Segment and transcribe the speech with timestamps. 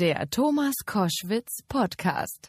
[0.00, 2.48] Der Thomas Koschwitz Podcast.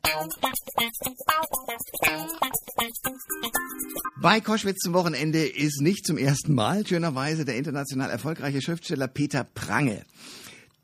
[4.21, 9.43] Bei Koschwitz zum Wochenende ist nicht zum ersten Mal schönerweise der international erfolgreiche Schriftsteller Peter
[9.43, 10.05] Prange.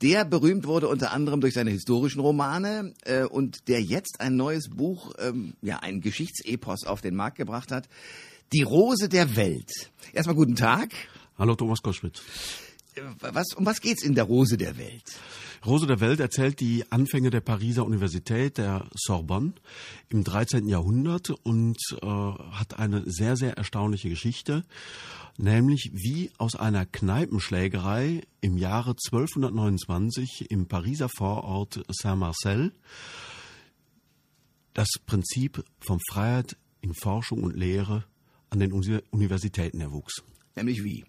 [0.01, 4.67] Der berühmt wurde unter anderem durch seine historischen Romane äh, und der jetzt ein neues
[4.69, 7.87] Buch, ähm, ja, ein Geschichtsepos auf den Markt gebracht hat.
[8.51, 9.71] Die Rose der Welt.
[10.11, 10.89] Erstmal guten Tag.
[11.37, 12.21] Hallo Thomas Koschwitz.
[12.95, 15.15] Äh, was, um was geht's in der Rose der Welt?
[15.65, 19.53] Rose der Welt erzählt die Anfänge der Pariser Universität, der Sorbonne,
[20.09, 20.67] im 13.
[20.67, 24.63] Jahrhundert und äh, hat eine sehr, sehr erstaunliche Geschichte,
[25.37, 32.71] nämlich wie aus einer Kneipenschlägerei im Jahre 1229 im Pariser Vorort Saint-Marcel
[34.73, 38.03] das Prinzip von Freiheit in Forschung und Lehre
[38.51, 40.23] an den Universitäten erwuchs.
[40.55, 41.03] Nämlich wie?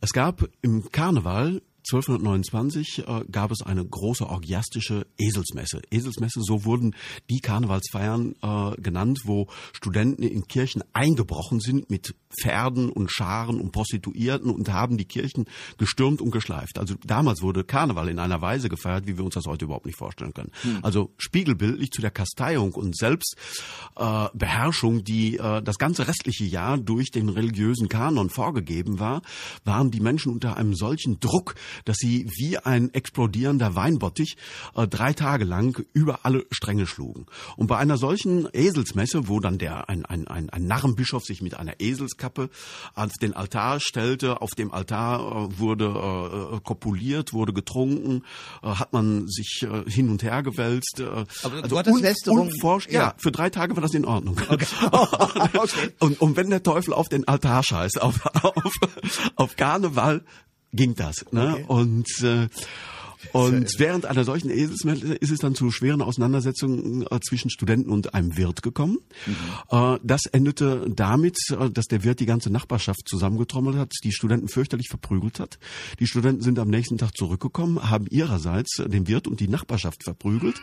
[0.00, 5.80] Es gab im Karneval 1229 äh, gab es eine große orgiastische Eselsmesse.
[5.90, 6.94] Eselsmesse, so wurden
[7.30, 13.72] die Karnevalsfeiern äh, genannt, wo Studenten in Kirchen eingebrochen sind mit Pferden und Scharen und
[13.72, 15.46] Prostituierten und haben die Kirchen
[15.78, 16.78] gestürmt und geschleift.
[16.78, 19.96] Also damals wurde Karneval in einer Weise gefeiert, wie wir uns das heute überhaupt nicht
[19.96, 20.52] vorstellen können.
[20.62, 20.80] Hm.
[20.82, 27.10] Also spiegelbildlich zu der Kasteiung und Selbstbeherrschung, äh, die äh, das ganze restliche Jahr durch
[27.10, 29.22] den religiösen Kanon vorgegeben war,
[29.64, 34.36] waren die Menschen unter einem solchen Druck, dass sie wie ein explodierender Weinbottich
[34.74, 37.26] äh, drei Tage lang über alle Stränge schlugen.
[37.56, 41.54] Und bei einer solchen Eselsmesse, wo dann der ein, ein, ein, ein Narrenbischof sich mit
[41.54, 42.50] einer Eselskappe
[42.94, 48.22] auf den Altar stellte, auf dem Altar äh, wurde äh, kopuliert, wurde getrunken,
[48.62, 51.00] äh, hat man sich äh, hin und her gewälzt.
[51.00, 51.04] Äh,
[51.42, 52.50] Aber also Gotteslästerung.
[52.88, 53.00] Ja.
[53.00, 54.40] ja, für drei Tage war das in Ordnung.
[54.48, 54.66] Okay.
[54.92, 55.90] okay.
[55.98, 58.74] und, und wenn der Teufel auf den Altar scheißt, auf, auf,
[59.36, 60.24] auf Karneval,
[60.72, 61.24] ging das.
[61.32, 61.52] Ne?
[61.52, 61.64] Okay.
[61.66, 62.48] Und äh,
[63.32, 68.14] und während einer solchen Eselsmesse ist es dann zu schweren Auseinandersetzungen äh, zwischen Studenten und
[68.14, 68.98] einem Wirt gekommen.
[69.26, 69.34] Mhm.
[69.70, 74.48] Äh, das endete damit, äh, dass der Wirt die ganze Nachbarschaft zusammengetrommelt hat, die Studenten
[74.48, 75.58] fürchterlich verprügelt hat.
[75.98, 80.60] Die Studenten sind am nächsten Tag zurückgekommen, haben ihrerseits den Wirt und die Nachbarschaft verprügelt,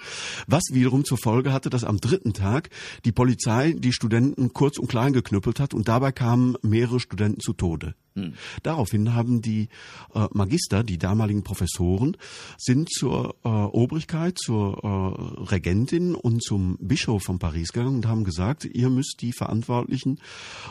[0.47, 2.69] was wiederum zur Folge hatte, dass am dritten Tag
[3.03, 7.53] die Polizei die Studenten kurz und klein geknüppelt hat und dabei kamen mehrere Studenten zu
[7.53, 7.96] Tode.
[8.16, 8.34] Hm.
[8.64, 9.68] Daraufhin haben die
[10.14, 12.16] äh, Magister, die damaligen Professoren,
[12.58, 18.24] sind zur äh, Obrigkeit, zur äh, Regentin und zum Bischof von Paris gegangen und haben
[18.24, 20.20] gesagt, ihr müsst die Verantwortlichen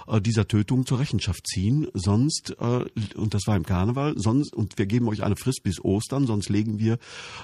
[0.06, 2.84] äh, dieser Tötung zur Rechenschaft ziehen, sonst, äh,
[3.14, 6.48] und das war im Karneval, sonst, und wir geben euch eine Frist bis Ostern, sonst
[6.48, 6.98] legen wir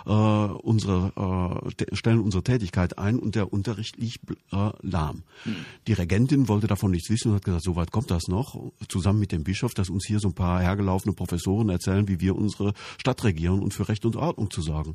[0.06, 5.22] äh, unsere, stellen unsere Tätigkeit ein und der Unterricht liegt lahm.
[5.44, 5.56] Hm.
[5.87, 9.21] Die Regentin wollte davon nichts wissen und hat gesagt, so weit kommt das noch, zusammen
[9.21, 12.73] mit dem Bischof, das uns hier so ein paar hergelaufene Professoren erzählen, wie wir unsere
[12.99, 14.95] Stadt regieren und für Recht und Ordnung zu sorgen.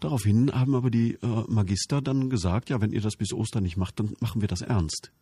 [0.00, 3.76] Daraufhin haben aber die äh, Magister dann gesagt, ja, wenn ihr das bis Ostern nicht
[3.76, 5.12] macht, dann machen wir das ernst.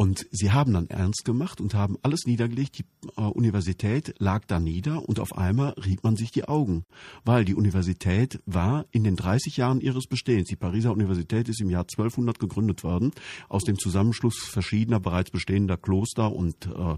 [0.00, 2.78] Und sie haben dann ernst gemacht und haben alles niedergelegt.
[2.78, 2.84] Die
[3.16, 6.84] äh, Universität lag da nieder und auf einmal rieb man sich die Augen,
[7.24, 10.46] weil die Universität war in den 30 Jahren ihres Bestehens.
[10.46, 13.10] Die Pariser Universität ist im Jahr 1200 gegründet worden
[13.48, 16.96] aus dem Zusammenschluss verschiedener bereits bestehender Kloster und äh,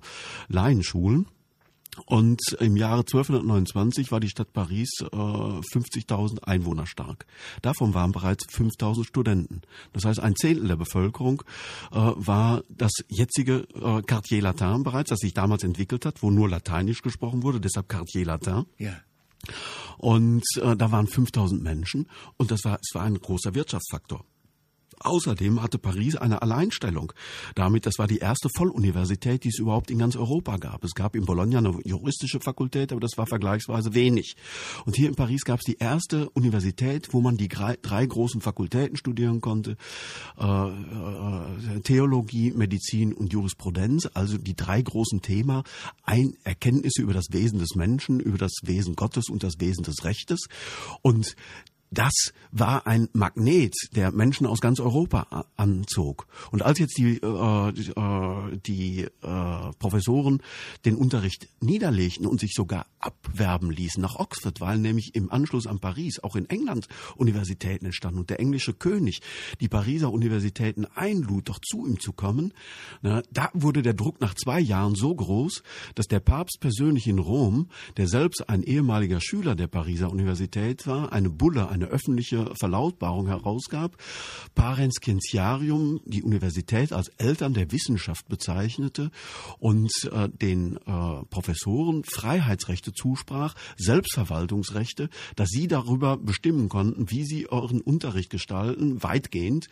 [0.49, 1.27] Laienschulen.
[2.07, 7.27] Und im Jahre 1229 war die Stadt Paris äh, 50.000 Einwohner stark.
[7.63, 9.63] Davon waren bereits 5.000 Studenten.
[9.93, 11.43] Das heißt, ein Zehntel der Bevölkerung
[11.91, 16.49] äh, war das jetzige äh, Quartier Latin bereits, das sich damals entwickelt hat, wo nur
[16.49, 18.67] Lateinisch gesprochen wurde, deshalb Quartier Latin.
[18.79, 18.97] Ja.
[19.99, 24.25] Und äh, da waren 5000 Menschen und das war, es war ein großer Wirtschaftsfaktor.
[25.03, 27.13] Außerdem hatte Paris eine Alleinstellung.
[27.55, 30.85] Damit, das war die erste Volluniversität, die es überhaupt in ganz Europa gab.
[30.85, 34.37] Es gab in Bologna eine juristische Fakultät, aber das war vergleichsweise wenig.
[34.85, 38.97] Und hier in Paris gab es die erste Universität, wo man die drei, großen Fakultäten
[38.97, 39.77] studieren konnte.
[40.39, 45.63] Äh, äh, Theologie, Medizin und Jurisprudenz, also die drei großen Themen,
[46.03, 50.05] ein Erkenntnisse über das Wesen des Menschen, über das Wesen Gottes und das Wesen des
[50.05, 50.41] Rechtes.
[51.01, 51.37] Und
[51.91, 56.27] das war ein Magnet, der Menschen aus ganz Europa anzog.
[56.53, 60.43] Und als jetzt die, äh, die, äh, die äh, Professoren
[60.85, 65.81] den Unterricht niederlegten und sich sogar abwerben ließen nach Oxford, weil nämlich im Anschluss an
[65.81, 69.21] Paris auch in England Universitäten entstanden und der englische König
[69.61, 72.53] die Pariser Universitäten einlud, doch zu ihm zu kommen,
[73.03, 75.63] na, da wurde der Druck nach zwei Jahren so groß,
[75.95, 81.13] dass der Papst persönlich in Rom, der selbst ein ehemaliger Schüler der Pariser Universität war,
[81.13, 83.97] eine Bulle, eine öffentliche Verlautbarung herausgab,
[84.55, 89.11] Parens Scientiarium die Universität als Eltern der Wissenschaft bezeichnete
[89.59, 97.51] und äh, den äh, Professoren Freiheitsrechte zusprach, Selbstverwaltungsrechte, dass sie darüber bestimmen konnten, wie sie
[97.51, 99.69] euren Unterricht gestalten, weitgehend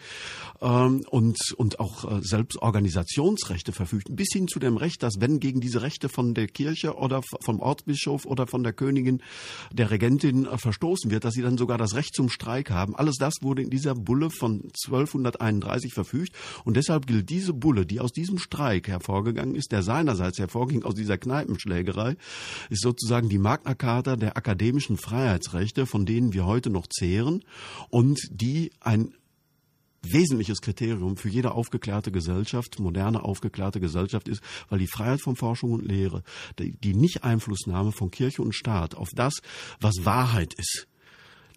[0.60, 5.60] ähm, und, und auch äh, Selbstorganisationsrechte verfügten, bis hin zu dem Recht, dass wenn gegen
[5.60, 9.22] diese Rechte von der Kirche oder vom Ortsbischof oder von der Königin,
[9.72, 12.94] der Regentin äh, verstoßen wird, dass sie dann sogar das Recht zum Streik haben.
[12.94, 16.32] Alles das wurde in dieser Bulle von 1231 verfügt
[16.64, 20.94] und deshalb gilt diese Bulle, die aus diesem Streik hervorgegangen ist, der seinerseits hervorging aus
[20.94, 22.16] dieser Kneipenschlägerei,
[22.70, 27.42] ist sozusagen die Magna Carta der akademischen Freiheitsrechte, von denen wir heute noch zehren
[27.90, 29.12] und die ein
[30.02, 35.72] wesentliches Kriterium für jede aufgeklärte Gesellschaft, moderne aufgeklärte Gesellschaft ist, weil die Freiheit von Forschung
[35.72, 36.22] und Lehre,
[36.58, 39.34] die, Nicht-Einflussnahme von Kirche und Staat auf das,
[39.80, 40.87] was Wahrheit ist,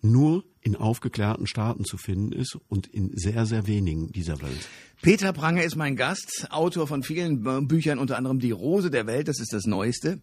[0.01, 4.69] nur in aufgeklärten Staaten zu finden ist und in sehr, sehr wenigen dieser Welt.
[5.01, 9.27] Peter Pranger ist mein Gast, Autor von vielen Büchern, unter anderem Die Rose der Welt,
[9.27, 10.21] das ist das Neueste.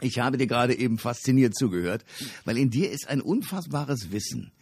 [0.00, 2.04] Ich habe dir gerade eben fasziniert zugehört,
[2.44, 4.52] weil in dir ist ein unfassbares Wissen.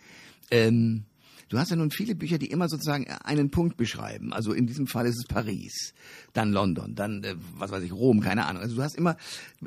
[0.51, 1.05] Ähm,
[1.49, 4.33] Du hast ja nun viele Bücher, die immer sozusagen einen Punkt beschreiben.
[4.33, 5.95] Also in diesem Fall ist es Paris,
[6.33, 8.63] dann London, dann äh, was weiß ich Rom, keine Ahnung.
[8.63, 9.17] Also du hast immer,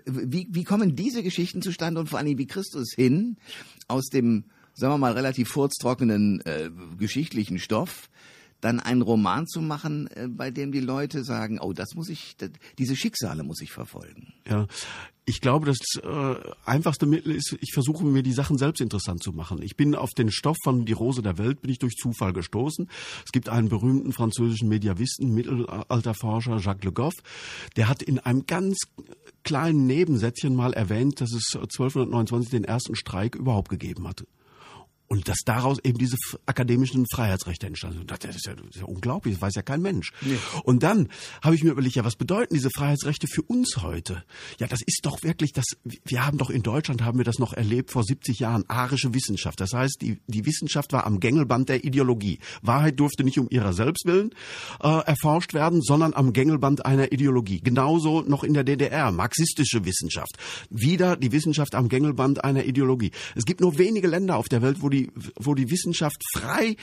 [0.05, 3.37] wie, wie kommen diese Geschichten zustande und vor Dingen wie es hin
[3.87, 4.43] aus dem,
[4.79, 8.09] sagen wir mal relativ furztrockenen äh, geschichtlichen Stoff
[8.61, 12.35] dann einen Roman zu machen, äh, bei dem die Leute sagen, oh, das muss ich,
[12.37, 14.33] das, diese Schicksale muss ich verfolgen.
[14.47, 14.67] Ja,
[15.25, 16.35] ich glaube, das äh,
[16.65, 19.61] einfachste Mittel ist, ich versuche mir die Sachen selbst interessant zu machen.
[19.61, 22.89] Ich bin auf den Stoff von Die Rose der Welt bin ich durch Zufall gestoßen.
[23.25, 27.13] Es gibt einen berühmten französischen Mediavisten, Mittelalterforscher Jacques Le Goff,
[27.75, 28.79] der hat in einem ganz
[29.43, 34.25] kleinen Nebensätzchen mal erwähnt, dass es 1229 den ersten Streik überhaupt gegeben hatte.
[35.09, 38.11] Und dass daraus eben diese akademischen Freiheitsrechte entstanden sind.
[38.11, 40.11] Das ist ja, das ist ja unglaublich, das weiß ja kein Mensch.
[40.21, 40.37] Nee.
[40.63, 41.09] Und dann
[41.41, 44.23] habe ich mir überlegt, ja, was bedeuten diese Freiheitsrechte für uns heute?
[44.59, 47.53] Ja, das ist doch wirklich, das, wir haben doch in Deutschland, haben wir das noch
[47.53, 49.59] erlebt vor 70 Jahren, arische Wissenschaft.
[49.59, 52.39] Das heißt, die, die Wissenschaft war am Gängelband der Ideologie.
[52.61, 54.29] Wahrheit durfte nicht um ihrer selbst willen
[54.83, 57.61] äh, erforscht werden, sondern am Gängelband einer Ideologie.
[57.61, 60.37] Genauso noch in der DDR, marxistische Wissenschaft.
[60.69, 63.11] Wieder die Wissenschaft am Gängelband einer Ideologie.
[63.35, 66.75] Es gibt nur wenige Länder auf der Welt, wo die die, wo die Wissenschaft frei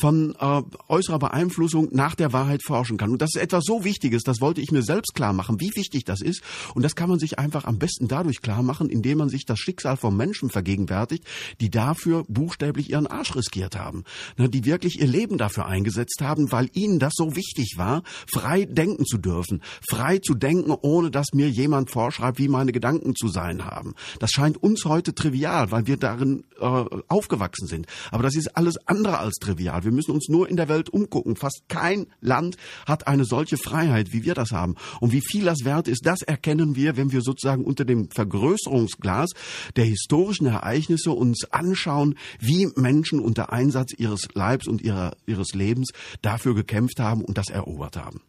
[0.00, 3.10] von äh, äußerer Beeinflussung nach der Wahrheit forschen kann.
[3.10, 6.04] Und das ist etwas so Wichtiges, das wollte ich mir selbst klar machen, wie wichtig
[6.04, 6.42] das ist.
[6.74, 9.58] Und das kann man sich einfach am besten dadurch klar machen, indem man sich das
[9.58, 11.24] Schicksal von Menschen vergegenwärtigt,
[11.60, 14.04] die dafür buchstäblich ihren Arsch riskiert haben.
[14.36, 18.64] Ne, die wirklich ihr Leben dafür eingesetzt haben, weil ihnen das so wichtig war, frei
[18.64, 23.28] denken zu dürfen, frei zu denken, ohne dass mir jemand vorschreibt, wie meine Gedanken zu
[23.28, 23.94] sein haben.
[24.20, 27.86] Das scheint uns heute trivial, weil wir darin äh, aufgewachsen aufgewachsen sind.
[28.10, 29.84] Aber das ist alles andere als trivial.
[29.84, 31.36] Wir müssen uns nur in der Welt umgucken.
[31.36, 32.56] Fast kein Land
[32.86, 34.76] hat eine solche Freiheit, wie wir das haben.
[35.00, 39.30] Und wie viel das wert ist, das erkennen wir, wenn wir sozusagen unter dem Vergrößerungsglas
[39.76, 45.90] der historischen Ereignisse uns anschauen, wie Menschen unter Einsatz ihres Leibs und ihrer, ihres Lebens
[46.22, 48.20] dafür gekämpft haben und das erobert haben.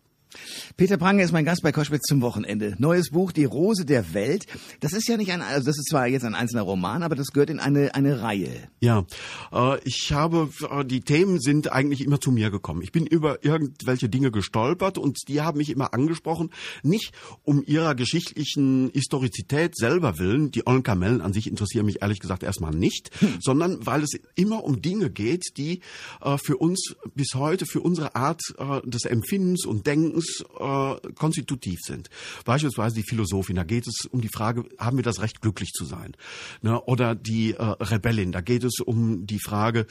[0.76, 2.76] Peter Prange ist mein Gast bei Koschwitz zum Wochenende.
[2.78, 4.46] Neues Buch, Die Rose der Welt.
[4.80, 7.28] Das ist ja nicht ein, also das ist zwar jetzt ein einzelner Roman, aber das
[7.28, 8.70] gehört in eine, eine Reihe.
[8.80, 9.06] Ja,
[9.52, 12.82] äh, ich habe, äh, die Themen sind eigentlich immer zu mir gekommen.
[12.82, 16.52] Ich bin über irgendwelche Dinge gestolpert und die haben mich immer angesprochen,
[16.84, 17.14] nicht
[17.44, 22.44] um ihrer geschichtlichen Historizität selber willen, die Ollen Kamellen an sich interessieren mich ehrlich gesagt
[22.44, 23.38] erstmal nicht, hm.
[23.40, 25.82] sondern weil es immer um Dinge geht, die
[26.22, 30.17] äh, für uns bis heute, für unsere Art äh, des Empfindens und Denkens
[30.60, 32.10] äh, konstitutiv sind.
[32.46, 35.86] Beispielsweise die Philosophin, da geht es um die Frage, haben wir das Recht, glücklich zu
[35.86, 36.16] sein?
[36.62, 36.82] Ne?
[36.82, 39.86] Oder die äh, Rebellin, da geht es um die Frage,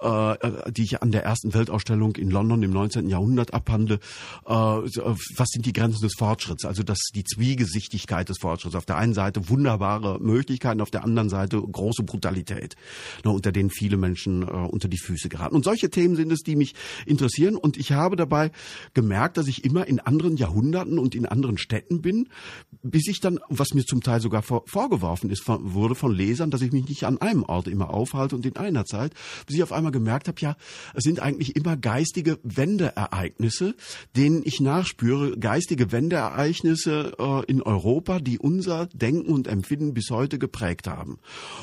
[0.00, 3.08] äh, die ich an der ersten Weltausstellung in London im 19.
[3.08, 3.98] Jahrhundert abhandle,
[4.44, 6.64] was sind die Grenzen des Fortschritts?
[6.64, 8.74] Also das, die Zwiegesichtigkeit des Fortschritts.
[8.74, 12.76] Auf der einen Seite wunderbare Möglichkeiten, auf der anderen Seite große Brutalität,
[13.24, 15.54] ne, unter denen viele Menschen unter die Füße geraten.
[15.54, 16.74] Und solche Themen sind es, die mich
[17.06, 17.56] interessieren.
[17.56, 18.50] Und ich habe dabei
[18.94, 22.28] gemerkt, dass ich immer immer in anderen Jahrhunderten und in anderen Städten bin,
[22.82, 26.50] bis ich dann, was mir zum Teil sogar vor, vorgeworfen ist, von, wurde von Lesern,
[26.50, 29.14] dass ich mich nicht an einem Ort immer aufhalte und in einer Zeit,
[29.46, 30.56] bis ich auf einmal gemerkt habe, ja,
[30.94, 33.74] es sind eigentlich immer geistige Wendeereignisse,
[34.14, 40.38] denen ich nachspüre, geistige Wendeereignisse äh, in Europa, die unser Denken und Empfinden bis heute
[40.38, 41.18] geprägt haben.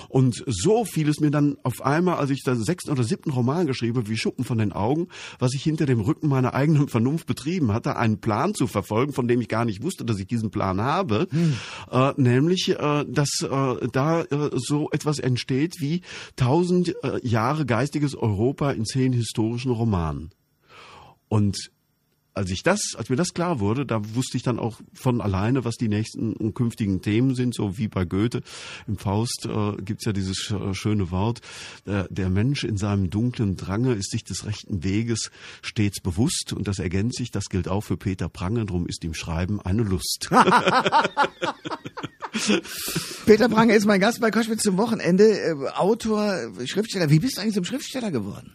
[0.08, 3.68] Und so fiel es mir dann auf einmal, als ich den sechsten oder siebten Roman
[3.68, 7.28] geschrieben habe, wie Schuppen von den Augen, was ich hinter dem Rücken meiner eigenen Vernunft
[7.28, 10.52] betrieben hatte, einen Plan zu verfolgen, von dem ich gar nicht wusste, dass ich diesen
[10.52, 11.56] Plan habe, hm.
[11.92, 16.02] äh, nämlich, äh, dass äh, da äh, so etwas entsteht wie
[16.36, 20.32] tausend äh, Jahre geistiges Europa in zehn historischen Romanen.
[21.28, 21.72] Und
[22.40, 25.66] als ich das, als mir das klar wurde, da wusste ich dann auch von alleine,
[25.66, 28.44] was die nächsten und künftigen Themen sind, so wie bei Goethe.
[28.88, 31.42] Im Faust äh, gibt's ja dieses äh, schöne Wort,
[31.86, 35.32] äh, der Mensch in seinem dunklen Drange ist sich des rechten Weges
[35.62, 39.14] stets bewusst und das ergänzt sich, das gilt auch für Peter Prange, drum ist ihm
[39.14, 40.30] Schreiben eine Lust.
[43.26, 47.10] Peter Prange ist mein Gast bei Koschwitz zum Wochenende, äh, Autor, Schriftsteller.
[47.10, 48.54] Wie bist du eigentlich zum Schriftsteller geworden?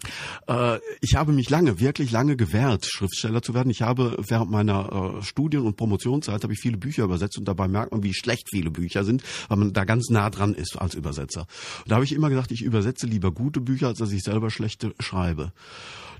[0.49, 3.71] Äh, ich habe mich lange, wirklich lange gewehrt, Schriftsteller zu werden.
[3.75, 7.67] Ich habe während meiner äh, Studien- und Promotionszeit habe ich viele Bücher übersetzt und dabei
[7.67, 10.95] merkt man, wie schlecht viele Bücher sind, weil man da ganz nah dran ist als
[10.95, 11.49] Übersetzer.
[11.83, 14.51] Und da habe ich immer gesagt, ich übersetze lieber gute Bücher, als dass ich selber
[14.51, 15.53] schlechte schreibe.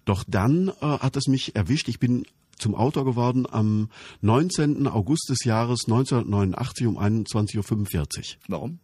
[0.05, 1.89] Doch dann äh, hat es mich erwischt.
[1.89, 2.25] Ich bin
[2.59, 3.89] zum Autor geworden am
[4.21, 4.87] 19.
[4.87, 8.25] August des Jahres 1989 um 21.45 Uhr.
[8.49, 8.79] Warum?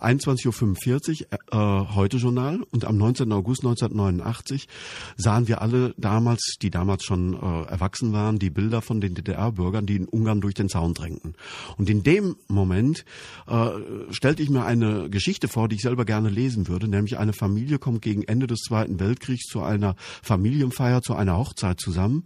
[0.00, 2.60] 21.45 Uhr, äh, heute Journal.
[2.70, 3.32] Und am 19.
[3.32, 4.68] August 1989
[5.16, 9.86] sahen wir alle damals, die damals schon äh, erwachsen waren, die Bilder von den DDR-Bürgern,
[9.86, 11.34] die in Ungarn durch den Zaun drängten.
[11.76, 13.04] Und in dem Moment
[13.46, 13.68] äh,
[14.10, 17.78] stellte ich mir eine Geschichte vor, die ich selber gerne lesen würde, nämlich eine Familie
[17.78, 22.24] kommt gegen Ende des Zweiten Weltkriegs zu einer Familienfeier, zu einer Hochzeit zusammen.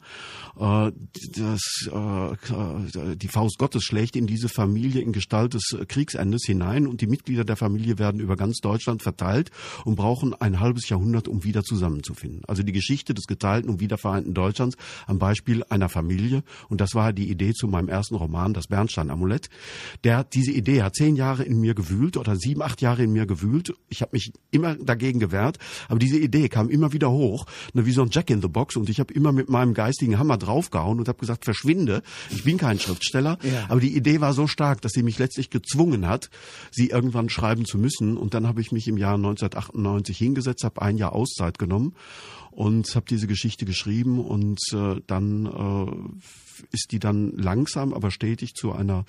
[0.59, 0.76] Äh,
[1.37, 7.01] das, äh, die Faust Gottes schlägt in diese Familie in Gestalt des Kriegsendes hinein und
[7.01, 9.51] die Mitglieder der Familie werden über ganz Deutschland verteilt
[9.85, 12.43] und brauchen ein halbes Jahrhundert, um wieder zusammenzufinden.
[12.47, 16.43] Also die Geschichte des geteilten und wiedervereinten Deutschlands am Beispiel einer Familie.
[16.69, 19.49] Und das war die Idee zu meinem ersten Roman, das Bernstein-Amulett.
[20.05, 23.27] Der diese Idee hat zehn Jahre in mir gewühlt oder sieben, acht Jahre in mir
[23.27, 23.75] gewühlt.
[23.89, 28.03] Ich habe mich immer dagegen gewehrt, aber diese Idee kam immer wieder hoch, wie so
[28.03, 28.77] ein Jack in the Box.
[28.77, 32.45] Und ich habe immer mit meinem geistigen Hammer drauf draufgehauen und habe gesagt, verschwinde, ich
[32.45, 33.39] bin kein Schriftsteller.
[33.43, 33.67] Ja.
[33.69, 36.31] Aber die Idee war so stark, dass sie mich letztlich gezwungen hat,
[36.71, 38.17] sie irgendwann schreiben zu müssen.
[38.17, 41.95] Und dann habe ich mich im Jahr 1998 hingesetzt, habe ein Jahr Auszeit genommen
[42.51, 48.55] und habe diese Geschichte geschrieben und äh, dann äh, ist die dann langsam, aber stetig
[48.55, 49.05] zu einer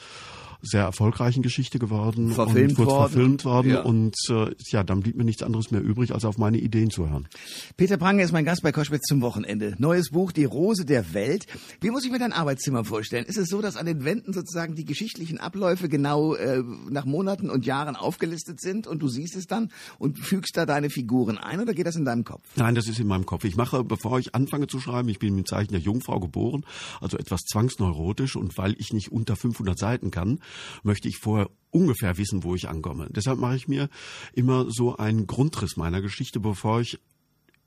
[0.61, 3.11] sehr erfolgreichen Geschichte geworden verfilmt und wurde worden.
[3.11, 3.81] verfilmt worden ja.
[3.81, 7.09] und äh, ja, dann blieb mir nichts anderes mehr übrig, als auf meine Ideen zu
[7.09, 7.27] hören.
[7.75, 9.75] Peter Prange ist mein Gast bei Koschwitz zum Wochenende.
[9.77, 11.45] Neues Buch, Die Rose der Welt.
[11.81, 13.25] Wie muss ich mir dein Arbeitszimmer vorstellen?
[13.25, 17.49] Ist es so, dass an den Wänden sozusagen die geschichtlichen Abläufe genau äh, nach Monaten
[17.49, 21.59] und Jahren aufgelistet sind und du siehst es dann und fügst da deine Figuren ein
[21.59, 22.43] oder geht das in deinem Kopf?
[22.55, 23.43] Nein, das ist in meinem Kopf.
[23.43, 26.65] Ich mache, bevor ich anfange zu schreiben, ich bin mit Zeichen der Jungfrau geboren,
[27.01, 30.39] also etwas zwangsneurotisch und weil ich nicht unter 500 Seiten kann,
[30.83, 33.07] möchte ich vorher ungefähr wissen, wo ich ankomme.
[33.11, 33.89] Deshalb mache ich mir
[34.33, 36.99] immer so einen Grundriss meiner Geschichte, bevor ich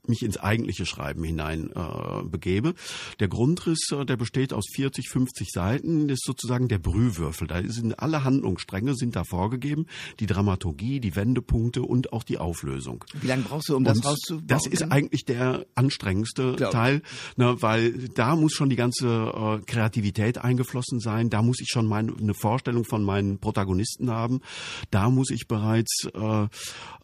[0.07, 2.73] mich ins eigentliche Schreiben hinein äh, begebe.
[3.19, 7.47] Der Grundriss, äh, der besteht aus 40, 50 Seiten, ist sozusagen der Brühwürfel.
[7.47, 9.85] Da sind alle Handlungsstränge sind da vorgegeben,
[10.19, 13.05] die Dramaturgie, die Wendepunkte und auch die Auflösung.
[13.13, 14.47] Wie lange brauchst du, um das rauszubauen?
[14.47, 16.71] Das ist eigentlich der anstrengendste Glaub.
[16.71, 17.01] Teil,
[17.35, 21.29] ne, weil da muss schon die ganze äh, Kreativität eingeflossen sein.
[21.29, 24.41] Da muss ich schon meine eine Vorstellung von meinen Protagonisten haben.
[24.89, 26.47] Da muss ich bereits äh,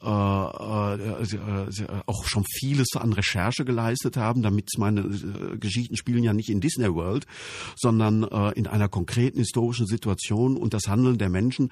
[0.02, 5.96] äh, äh, äh auch schon vieles einiges an Recherche geleistet haben, damit meine äh, Geschichten
[5.96, 7.26] spielen ja nicht in Disney World,
[7.76, 11.70] sondern äh, in einer konkreten historischen Situation und das Handeln der Menschen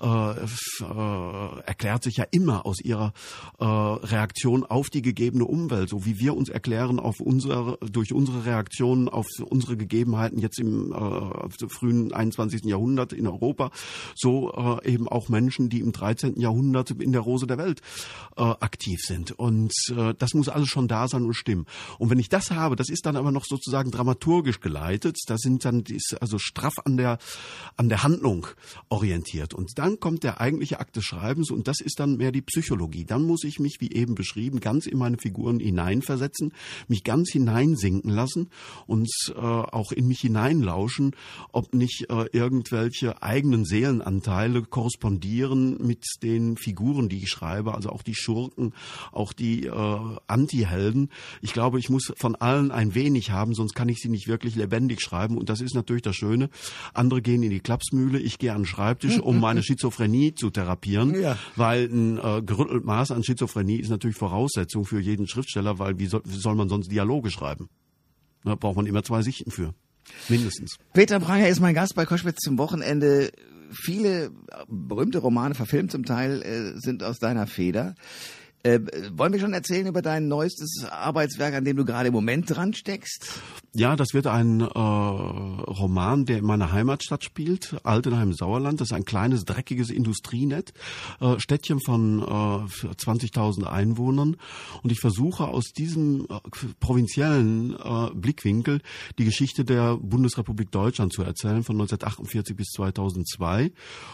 [0.00, 3.12] äh, äh, erklärt sich ja immer aus ihrer
[3.58, 8.44] äh, Reaktion auf die gegebene Umwelt, so wie wir uns erklären auf unsere durch unsere
[8.44, 10.92] Reaktionen auf unsere Gegebenheiten jetzt im
[11.68, 12.64] frühen 21.
[12.64, 13.70] Jahrhundert in Europa,
[14.14, 16.40] so eben auch Menschen, die im 13.
[16.40, 17.80] Jahrhundert in der Rose der Welt
[18.36, 19.72] aktiv sind und
[20.18, 21.66] das muss alles schon da sein und stimmen.
[21.98, 25.64] Und wenn ich das habe, das ist dann aber noch sozusagen dramaturgisch geleitet, da sind
[25.64, 27.18] dann, ist also straff an der,
[27.76, 28.46] an der Handlung
[28.88, 29.54] orientiert.
[29.54, 33.04] Und dann kommt der eigentliche Akt des Schreibens und das ist dann mehr die Psychologie.
[33.04, 36.52] Dann muss ich mich, wie eben beschrieben, ganz in meine Figuren hineinversetzen,
[36.88, 38.50] mich ganz hineinsinken lassen
[38.86, 41.14] und äh, auch in mich hineinlauschen,
[41.52, 48.02] ob nicht äh, irgendwelche eigenen Seelenanteile korrespondieren mit den Figuren, die ich schreibe, also auch
[48.02, 48.72] die Schurken,
[49.12, 50.16] auch die äh,
[50.48, 51.10] Anti-Helden.
[51.42, 54.56] Ich glaube, ich muss von allen ein wenig haben, sonst kann ich sie nicht wirklich
[54.56, 55.36] lebendig schreiben.
[55.36, 56.48] Und das ist natürlich das Schöne.
[56.94, 61.20] Andere gehen in die Klapsmühle, ich gehe an den Schreibtisch, um meine Schizophrenie zu therapieren,
[61.20, 61.36] ja.
[61.56, 66.06] weil ein äh, gerüttelt Maß an Schizophrenie ist natürlich Voraussetzung für jeden Schriftsteller, weil wie
[66.06, 67.68] soll, wie soll man sonst Dialoge schreiben?
[68.44, 69.74] Da braucht man immer zwei Sichten für.
[70.28, 70.76] Mindestens.
[70.94, 73.30] Peter Pranger ist mein Gast bei Koschwitz zum Wochenende.
[73.70, 74.30] Viele
[74.66, 77.94] berühmte Romane, verfilmt zum Teil, äh, sind aus deiner Feder.
[78.68, 78.80] Äh,
[79.12, 82.74] wollen wir schon erzählen über dein neuestes Arbeitswerk, an dem du gerade im Moment dran
[82.74, 83.40] steckst?
[83.74, 88.80] Ja, das wird ein äh, Roman, der in meiner Heimatstadt spielt, Altenheim Sauerland.
[88.80, 90.72] Das ist ein kleines, dreckiges Industrienet,
[91.20, 94.36] äh, Städtchen von äh, 20.000 Einwohnern.
[94.82, 96.40] Und ich versuche aus diesem äh,
[96.80, 98.80] provinziellen äh, Blickwinkel
[99.18, 103.70] die Geschichte der Bundesrepublik Deutschland zu erzählen, von 1948 bis 2002.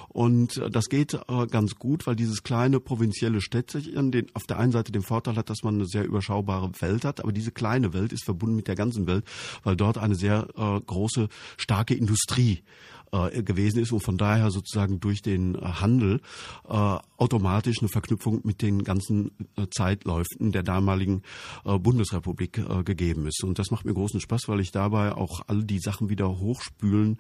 [0.09, 4.59] Und äh, das geht äh, ganz gut, weil dieses kleine provinzielle Städtchen den, auf der
[4.59, 7.93] einen Seite den Vorteil hat, dass man eine sehr überschaubare Welt hat, aber diese kleine
[7.93, 9.25] Welt ist verbunden mit der ganzen Welt,
[9.63, 12.63] weil dort eine sehr äh, große, starke Industrie
[13.13, 16.21] äh, gewesen ist und von daher sozusagen durch den Handel
[16.69, 21.23] äh, automatisch eine Verknüpfung mit den ganzen äh, Zeitläufen der damaligen
[21.65, 23.45] äh, Bundesrepublik äh, gegeben ist.
[23.45, 27.19] Und das macht mir großen Spaß, weil ich dabei auch all die Sachen wieder hochspülen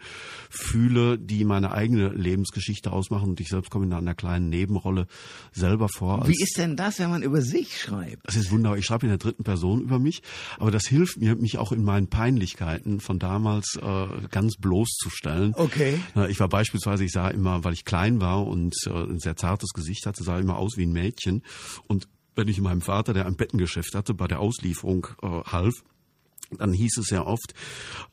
[0.51, 3.31] fühle, die meine eigene Lebensgeschichte ausmachen.
[3.31, 5.07] Und ich selbst komme in einer kleinen Nebenrolle
[5.53, 6.27] selber vor.
[6.27, 8.27] Wie ist denn das, wenn man über sich schreibt?
[8.27, 8.79] Das ist wunderbar.
[8.79, 10.23] Ich schreibe in der dritten Person über mich,
[10.59, 15.55] aber das hilft mir, mich auch in meinen Peinlichkeiten von damals äh, ganz bloßzustellen.
[15.55, 15.74] Okay.
[16.29, 19.71] Ich war beispielsweise, ich sah immer, weil ich klein war und äh, ein sehr zartes
[19.71, 21.43] Gesicht hatte, sah immer aus wie ein Mädchen.
[21.87, 25.75] Und wenn ich meinem Vater, der ein Bettengeschäft hatte, bei der Auslieferung äh, half,
[26.59, 27.55] dann hieß es sehr oft,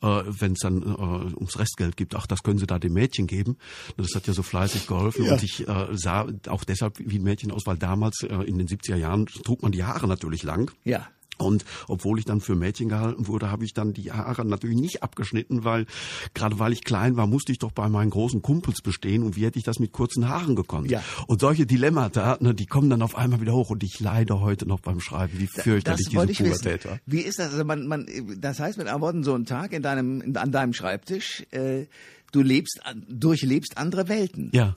[0.01, 3.27] äh, wenn es dann äh, ums Restgeld gibt, ach, das können Sie da dem Mädchen
[3.27, 3.57] geben.
[3.97, 5.25] Das hat ja so fleißig geholfen.
[5.25, 5.33] Ja.
[5.33, 8.67] Und ich äh, sah auch deshalb wie ein Mädchen aus, weil damals äh, in den
[8.67, 10.71] 70er Jahren trug man die Haare natürlich lang.
[10.83, 11.07] Ja.
[11.37, 15.03] Und obwohl ich dann für Mädchen gehalten wurde, habe ich dann die Haare natürlich nicht
[15.03, 15.85] abgeschnitten, weil
[16.33, 19.45] gerade weil ich klein war, musste ich doch bei meinen großen Kumpels bestehen und wie
[19.45, 20.91] hätte ich das mit kurzen Haaren gekonnt?
[20.91, 21.03] Ja.
[21.27, 24.67] Und solche Dilemmata, ne, die kommen dann auf einmal wieder hoch und ich leide heute
[24.67, 26.99] noch beim Schreiben, wie fürchterlich das diese Pubertät war.
[27.05, 27.51] Wie ist das?
[27.51, 28.07] Also man, man,
[28.37, 31.85] das heißt mit anderen Worten, so ein Tag in deinem, an deinem Schreibtisch, äh,
[32.31, 34.49] du lebst, durchlebst andere Welten.
[34.53, 34.75] Ja.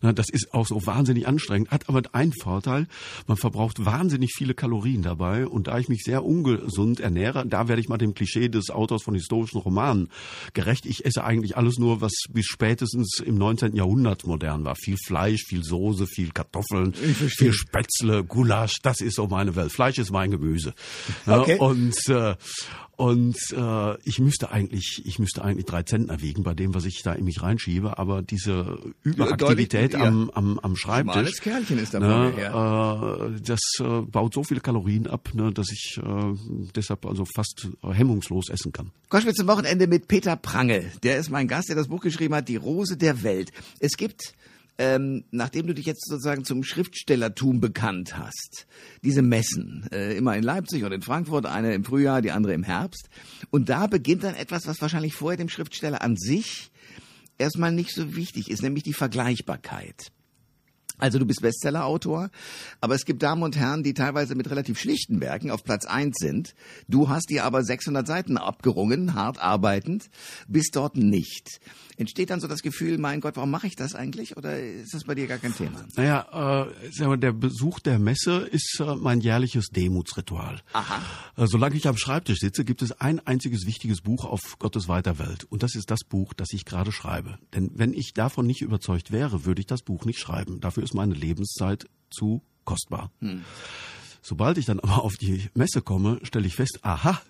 [0.00, 2.86] Das ist auch so wahnsinnig anstrengend, hat aber einen Vorteil,
[3.26, 7.80] man verbraucht wahnsinnig viele Kalorien dabei und da ich mich sehr ungesund ernähre, da werde
[7.80, 10.08] ich mal dem Klischee des Autors von historischen Romanen
[10.52, 10.86] gerecht.
[10.86, 13.74] Ich esse eigentlich alles nur, was bis spätestens im 19.
[13.74, 14.76] Jahrhundert modern war.
[14.76, 19.72] Viel Fleisch, viel Soße, viel Kartoffeln, viel Spätzle, Gulasch, das ist so meine Welt.
[19.72, 20.74] Fleisch ist mein Gemüse.
[21.26, 21.58] Okay.
[21.58, 22.36] und äh,
[22.96, 27.02] und äh, ich müsste eigentlich, ich müsste eigentlich drei Zentner wiegen bei dem, was ich
[27.02, 27.98] da in mich reinschiebe.
[27.98, 30.00] Aber diese Überaktivität ja.
[30.00, 33.26] am, am, am Schreibtisch, Kerlchen ist dabei, ne, ja.
[33.26, 36.34] äh, das äh, baut so viele Kalorien ab, ne, dass ich äh,
[36.76, 38.90] deshalb also fast hemmungslos essen kann.
[39.08, 40.84] Koschwitz zum Wochenende mit Peter Prange.
[41.02, 43.50] Der ist mein Gast, der das Buch geschrieben hat, Die Rose der Welt.
[43.80, 44.34] Es gibt
[44.78, 48.66] ähm, nachdem du dich jetzt sozusagen zum Schriftstellertum bekannt hast,
[49.02, 52.64] diese Messen, äh, immer in Leipzig und in Frankfurt, eine im Frühjahr, die andere im
[52.64, 53.08] Herbst,
[53.50, 56.72] und da beginnt dann etwas, was wahrscheinlich vorher dem Schriftsteller an sich
[57.38, 60.10] erstmal nicht so wichtig ist, nämlich die Vergleichbarkeit.
[60.98, 62.30] Also du bist Bestsellerautor,
[62.80, 66.16] aber es gibt Damen und Herren, die teilweise mit relativ schlichten Werken auf Platz eins
[66.18, 66.54] sind.
[66.88, 70.08] Du hast dir aber 600 Seiten abgerungen, hart arbeitend,
[70.46, 71.60] bist dort nicht.
[71.96, 74.36] Entsteht dann so das Gefühl, mein Gott, warum mache ich das eigentlich?
[74.36, 75.84] Oder ist das bei dir gar kein Thema?
[75.96, 80.60] Naja, äh, der Besuch der Messe ist äh, mein jährliches Demutsritual.
[80.72, 81.02] Aha.
[81.36, 85.18] Äh, solange ich am Schreibtisch sitze, gibt es ein einziges wichtiges Buch auf Gottes weiter
[85.18, 85.44] Welt.
[85.44, 87.38] Und das ist das Buch, das ich gerade schreibe.
[87.54, 90.60] Denn wenn ich davon nicht überzeugt wäre, würde ich das Buch nicht schreiben.
[90.60, 93.10] Dafür ist meine Lebenszeit zu kostbar.
[93.20, 93.44] Hm.
[94.22, 97.20] Sobald ich dann aber auf die Messe komme, stelle ich fest, aha,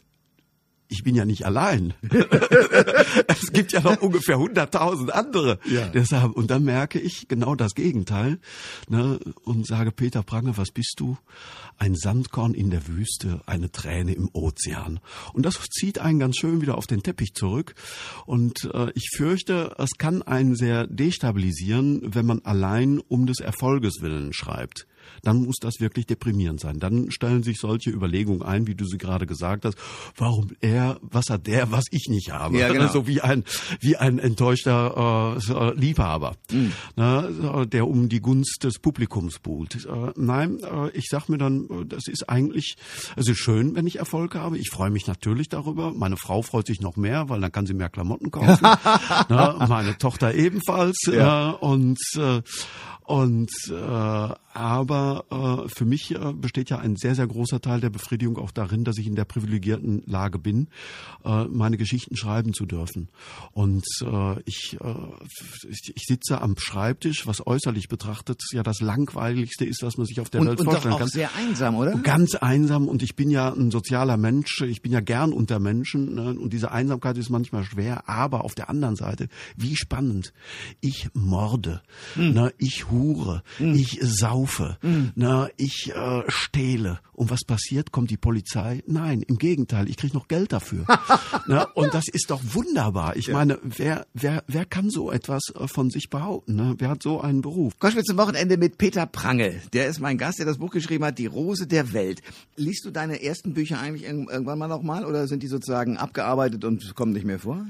[0.95, 1.93] ich bin ja nicht allein.
[3.27, 5.59] es gibt ja noch ungefähr 100.000 andere.
[5.65, 5.89] Ja.
[5.89, 8.39] Deshalb, und dann merke ich genau das Gegenteil
[8.89, 11.19] ne, und sage, Peter Prange, was bist du?
[11.79, 15.01] Ein Sandkorn in der Wüste, eine Träne im Ozean.
[15.33, 17.75] Und das zieht einen ganz schön wieder auf den Teppich zurück.
[18.25, 24.01] Und äh, ich fürchte, es kann einen sehr destabilisieren, wenn man allein um des Erfolges
[24.01, 24.87] willen schreibt
[25.23, 26.79] dann muss das wirklich deprimierend sein.
[26.79, 29.77] Dann stellen sich solche Überlegungen ein, wie du sie gerade gesagt hast.
[30.17, 32.59] Warum er, was hat der, was ich nicht habe?
[32.59, 32.85] Ja, genau.
[32.95, 33.43] So wie ein,
[33.81, 36.73] wie ein enttäuschter äh, Liebhaber, mhm.
[36.95, 39.85] ne, der um die Gunst des Publikums buhlt.
[39.87, 42.77] Äh, nein, äh, ich sag mir dann, äh, das ist eigentlich,
[43.17, 44.59] es ist schön, wenn ich Erfolg habe.
[44.59, 45.93] Ich freue mich natürlich darüber.
[45.93, 48.65] Meine Frau freut sich noch mehr, weil dann kann sie mehr Klamotten kaufen.
[49.29, 51.01] ne, meine Tochter ebenfalls.
[51.07, 51.53] Ja.
[51.53, 52.43] Äh, und äh,
[53.05, 57.91] und äh, aber äh, für mich äh, besteht ja ein sehr, sehr großer Teil der
[57.91, 60.69] Befriedigung auch darin, dass ich in der privilegierten Lage bin,
[61.25, 63.09] äh, meine Geschichten schreiben zu dürfen.
[63.51, 64.95] Und äh, ich, äh,
[65.69, 70.21] ich, ich sitze am Schreibtisch, was äußerlich betrachtet ja das langweiligste ist, was man sich
[70.21, 71.09] auf der und, Welt und vorstellen doch auch kann.
[71.09, 71.97] sehr einsam, oder?
[71.99, 76.15] Ganz einsam und ich bin ja ein sozialer Mensch, ich bin ja gern unter Menschen
[76.15, 76.39] ne?
[76.39, 80.33] und diese Einsamkeit ist manchmal schwer, aber auf der anderen Seite, wie spannend.
[80.81, 81.83] Ich morde,
[82.15, 82.35] hm.
[82.35, 82.53] ne?
[82.59, 83.75] ich hure, hm.
[83.75, 85.13] ich saure saufe, mhm.
[85.15, 87.01] na, ich äh, stehle.
[87.13, 87.93] Und was passiert?
[87.93, 88.83] Kommt die Polizei?
[88.89, 90.85] Nein, im Gegenteil, ich kriege noch Geld dafür.
[91.47, 93.17] na, und das ist doch wunderbar.
[93.17, 93.35] Ich ja.
[93.35, 96.57] meine, wer, wer, wer kann so etwas äh, von sich behaupten?
[96.57, 96.75] Ne?
[96.79, 97.79] Wer hat so einen Beruf?
[97.79, 99.61] Kommen wir zum Wochenende mit Peter Prange.
[99.73, 102.21] Der ist mein Gast, der das Buch geschrieben hat, Die Rose der Welt.
[102.57, 106.95] Liest du deine ersten Bücher eigentlich irgendwann mal nochmal oder sind die sozusagen abgearbeitet und
[106.97, 107.65] kommen nicht mehr vor?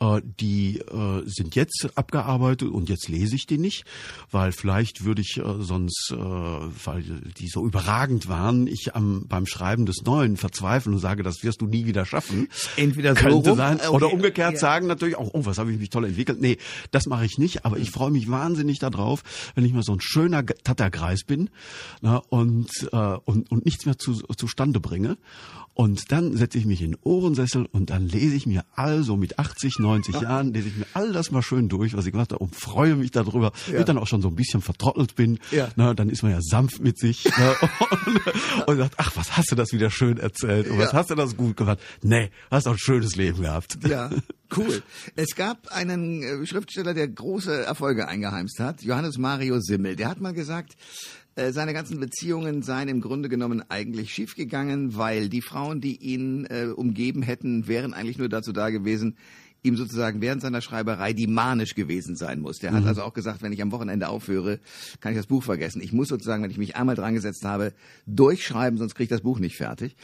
[0.00, 3.84] Äh, die äh, sind jetzt abgearbeitet und jetzt lese ich die nicht,
[4.30, 7.02] weil vielleicht würde ich äh, sonst, äh, weil
[7.38, 11.60] die so überragend waren, ich am, beim Schreiben des Neuen verzweifeln und sage, das wirst
[11.60, 12.48] du nie wieder schaffen.
[12.76, 13.76] Entweder so könnte rum, sein.
[13.76, 13.88] Okay.
[13.88, 14.58] Oder umgekehrt ja.
[14.58, 16.40] sagen natürlich auch, oh, was habe ich mich toll entwickelt.
[16.40, 16.58] Nee,
[16.90, 19.22] das mache ich nicht, aber ich freue mich wahnsinnig darauf,
[19.54, 21.50] wenn ich mal so ein schöner Tatterkreis bin
[22.00, 25.18] na, und, äh, und, und nichts mehr zu, zustande bringe.
[25.76, 29.38] Und dann setze ich mich in den Ohrensessel und dann lese ich mir also mit
[29.38, 32.42] 80, 90 Jahren, lese ich mir all das mal schön durch, was ich gemacht habe
[32.42, 33.52] und freue mich darüber.
[33.66, 33.74] Ja.
[33.74, 35.68] Wenn dann auch schon so ein bisschen vertrottelt bin, ja.
[35.76, 37.54] na, dann ist man ja sanft mit sich ne,
[38.60, 41.14] und, und sagt, ach, was hast du das wieder schön erzählt und was hast du
[41.14, 41.78] das gut gemacht.
[42.00, 43.76] Nee, hast auch ein schönes Leben gehabt.
[43.86, 44.08] Ja,
[44.56, 44.82] cool.
[45.14, 49.94] Es gab einen äh, Schriftsteller, der große Erfolge eingeheimst hat, Johannes Mario Simmel.
[49.94, 50.74] Der hat mal gesagt,
[51.36, 56.46] äh, seine ganzen Beziehungen seien im Grunde genommen eigentlich schiefgegangen, weil die Frauen, die ihn
[56.46, 59.16] äh, umgeben hätten, wären eigentlich nur dazu da gewesen,
[59.62, 62.58] ihm sozusagen während seiner Schreiberei die manisch gewesen sein muss.
[62.58, 62.76] Der mhm.
[62.76, 64.60] hat also auch gesagt, wenn ich am Wochenende aufhöre,
[65.00, 65.82] kann ich das Buch vergessen.
[65.82, 67.74] Ich muss sozusagen, wenn ich mich einmal dran gesetzt habe,
[68.06, 69.96] durchschreiben, sonst kriege ich das Buch nicht fertig.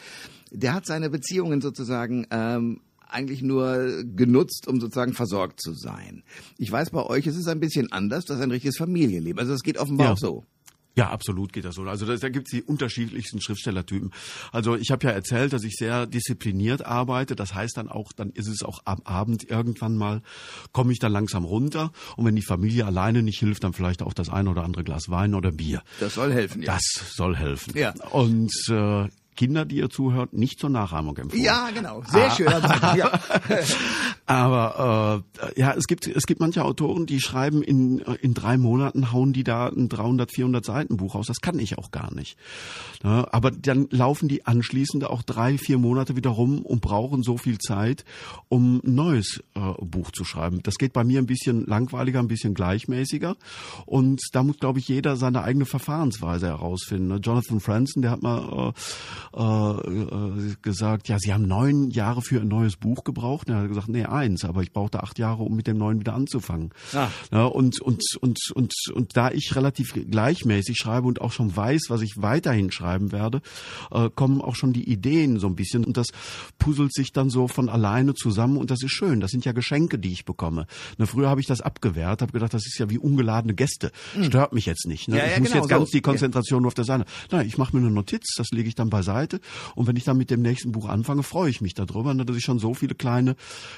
[0.51, 6.25] Der hat seine Beziehungen sozusagen ähm, eigentlich nur genutzt, um sozusagen versorgt zu sein.
[6.59, 9.39] Ich weiß, bei euch ist es ein bisschen anders, das ist ein richtiges Familienleben.
[9.39, 10.13] Also das geht offenbar ja.
[10.13, 10.45] auch so.
[10.95, 11.83] Ja, absolut geht das so.
[11.83, 14.13] Also da, da gibt es die unterschiedlichsten Schriftstellertypen.
[14.53, 17.35] Also ich habe ja erzählt, dass ich sehr diszipliniert arbeite.
[17.35, 20.23] Das heißt dann auch, dann ist es auch am Abend irgendwann mal,
[20.73, 21.93] komme ich dann langsam runter.
[22.17, 25.09] Und wenn die Familie alleine nicht hilft, dann vielleicht auch das eine oder andere Glas
[25.09, 25.83] Wein oder Bier.
[25.99, 26.75] Das soll helfen, ja.
[26.75, 27.77] Das soll helfen.
[27.77, 27.95] Ja.
[28.11, 31.43] Und äh, Kinder, die ihr zuhört, nicht zur Nachahmung empfohlen.
[31.43, 32.03] Ja, genau.
[32.07, 32.35] Sehr ah.
[32.35, 32.53] schön.
[32.97, 33.21] Ja.
[34.27, 39.13] Aber äh, ja, es gibt es gibt manche Autoren, die schreiben in in drei Monaten
[39.13, 41.27] hauen die da ein 300 400 Seiten Buch aus.
[41.27, 42.37] Das kann ich auch gar nicht.
[43.03, 47.37] Ja, aber dann laufen die anschließend auch drei vier Monate wieder rum und brauchen so
[47.37, 48.05] viel Zeit,
[48.49, 50.61] um ein neues äh, Buch zu schreiben.
[50.63, 53.37] Das geht bei mir ein bisschen langweiliger, ein bisschen gleichmäßiger.
[53.87, 57.09] Und da muss glaube ich jeder seine eigene Verfahrensweise herausfinden.
[57.09, 57.17] Ne?
[57.17, 58.73] Jonathan Franzen, der hat mal
[59.35, 63.49] äh, äh, äh, gesagt, ja, Sie haben neun Jahre für ein neues Buch gebraucht.
[63.49, 66.01] Und er hat gesagt, nee, eins, aber ich brauchte acht Jahre, um mit dem neuen
[66.01, 66.71] wieder anzufangen.
[66.93, 67.09] Ah.
[67.31, 71.85] Ja, und, und, und, und, und da ich relativ gleichmäßig schreibe und auch schon weiß,
[71.89, 73.41] was ich weiterhin schreiben werde,
[73.91, 76.09] äh, kommen auch schon die Ideen so ein bisschen und das
[76.59, 79.21] puzzelt sich dann so von alleine zusammen und das ist schön.
[79.21, 80.67] Das sind ja Geschenke, die ich bekomme.
[80.99, 83.93] Ne, früher habe ich das abgewehrt, habe gedacht, das ist ja wie ungeladene Gäste.
[84.15, 84.25] Hm.
[84.25, 85.09] Stört mich jetzt nicht.
[85.09, 85.19] Ne?
[85.19, 85.97] Ja, ja, ich muss genau, jetzt ganz so.
[85.97, 86.63] die Konzentration ja.
[86.63, 87.05] nur auf der Seite.
[87.31, 89.41] Nein, ich mache mir eine Notiz, das lege ich dann beiseite Seite.
[89.75, 92.37] Und wenn ich dann mit dem nächsten Buch anfange, freue ich mich darüber, ne, dass
[92.37, 93.37] ich schon so viele kleine,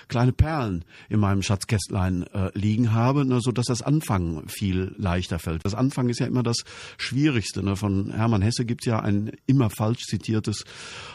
[0.08, 5.38] kleine Perlen in meinem Schatzkästlein äh, liegen habe, ne, so dass das Anfangen viel leichter
[5.38, 5.64] fällt.
[5.64, 6.58] Das Anfangen ist ja immer das
[6.96, 7.62] Schwierigste.
[7.62, 7.76] Ne?
[7.76, 10.64] Von Hermann Hesse gibt es ja ein immer falsch zitiertes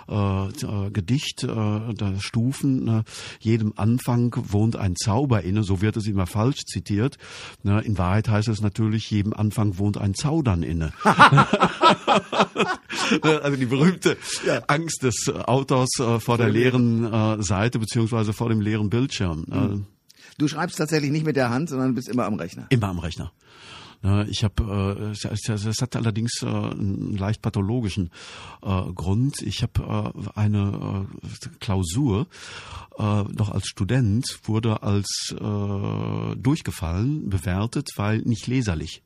[0.07, 2.83] äh, äh, Gedicht, äh, der Stufen.
[2.83, 3.03] Ne?
[3.39, 7.17] Jedem Anfang wohnt ein Zauber inne, so wird es immer falsch zitiert.
[7.63, 7.81] Ne?
[7.81, 10.93] In Wahrheit heißt es natürlich, jedem Anfang wohnt ein Zaudern inne.
[13.21, 14.61] also die berühmte ja.
[14.67, 19.45] Angst des Autors äh, vor der leeren äh, Seite beziehungsweise vor dem leeren Bildschirm.
[19.47, 19.85] Mhm.
[20.37, 22.67] Du schreibst tatsächlich nicht mit der Hand, sondern bist immer am Rechner.
[22.69, 23.31] Immer am Rechner.
[24.29, 28.11] Ich habe, äh, das hat allerdings äh, einen leicht pathologischen
[28.61, 29.41] äh, Grund.
[29.41, 32.27] Ich habe äh, eine äh, Klausur
[32.97, 39.03] äh, noch als Student wurde als äh, durchgefallen bewertet, weil nicht leserlich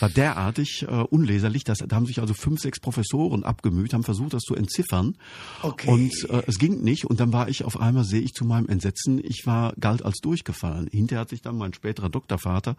[0.00, 4.34] war derartig äh, unleserlich, dass da haben sich also fünf, sechs Professoren abgemüht, haben versucht,
[4.34, 5.16] das zu entziffern.
[5.62, 5.88] Okay.
[5.88, 7.04] Und äh, es ging nicht.
[7.04, 10.18] Und dann war ich auf einmal, sehe ich zu meinem Entsetzen, ich war galt als
[10.18, 10.88] durchgefallen.
[10.90, 12.76] Hinterher hat sich dann mein späterer Doktorvater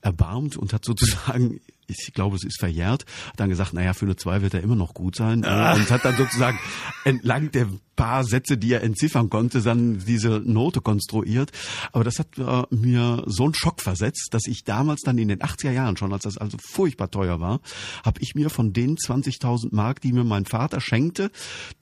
[0.00, 4.16] erbarmt und hat sozusagen ich glaube, es ist verjährt, hat dann gesagt, naja, für eine
[4.16, 5.44] zwei wird er immer noch gut sein.
[5.44, 5.74] Ah.
[5.74, 6.58] Und hat dann sozusagen
[7.04, 11.52] entlang der paar Sätze, die er entziffern konnte, dann diese Note konstruiert.
[11.92, 15.40] Aber das hat äh, mir so einen Schock versetzt, dass ich damals dann in den
[15.40, 17.60] 80er Jahren schon, als das also furchtbar teuer war,
[18.04, 21.30] habe ich mir von den 20.000 Mark, die mir mein Vater schenkte,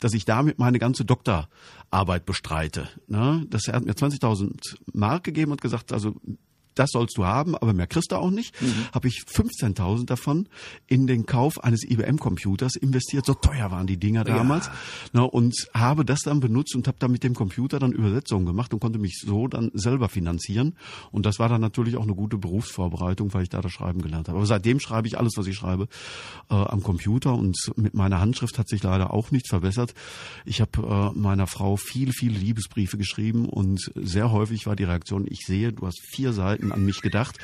[0.00, 2.88] dass ich damit meine ganze Doktorarbeit bestreite.
[3.06, 3.46] Ne?
[3.48, 6.14] Das, er hat mir 20.000 Mark gegeben und gesagt, also
[6.74, 8.86] das sollst du haben, aber mehr kriegst du auch nicht, mhm.
[8.92, 10.48] habe ich 15.000 davon
[10.86, 13.26] in den Kauf eines IBM-Computers investiert.
[13.26, 14.66] So teuer waren die Dinger damals.
[14.66, 14.72] Ja.
[15.20, 18.72] Ne, und habe das dann benutzt und habe dann mit dem Computer dann Übersetzungen gemacht
[18.72, 20.74] und konnte mich so dann selber finanzieren.
[21.10, 24.28] Und das war dann natürlich auch eine gute Berufsvorbereitung, weil ich da das Schreiben gelernt
[24.28, 24.38] habe.
[24.38, 25.88] Aber seitdem schreibe ich alles, was ich schreibe,
[26.50, 29.94] äh, am Computer und mit meiner Handschrift hat sich leider auch nichts verbessert.
[30.44, 35.26] Ich habe äh, meiner Frau viele, viele Liebesbriefe geschrieben und sehr häufig war die Reaktion,
[35.28, 37.38] ich sehe, du hast vier Seiten an mich gedacht.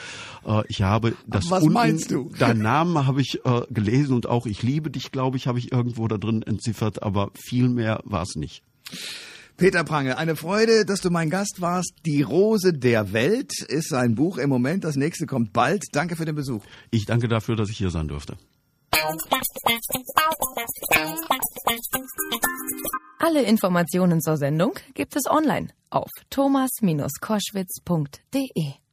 [0.46, 2.31] Äh, ich habe das Was unten, meinst du?
[2.38, 5.72] Deinen Namen habe ich äh, gelesen und auch ich liebe dich, glaube ich, habe ich
[5.72, 8.62] irgendwo da drin entziffert, aber viel mehr war es nicht.
[9.59, 11.92] Peter Prange, eine Freude, dass du mein Gast warst.
[12.07, 14.85] Die Rose der Welt ist ein Buch im Moment.
[14.85, 15.83] Das nächste kommt bald.
[15.90, 16.62] Danke für den Besuch.
[16.92, 18.38] Ich danke dafür, dass ich hier sein durfte.
[23.18, 28.88] Alle Informationen zur Sendung gibt es online auf thomas-koschwitz.de.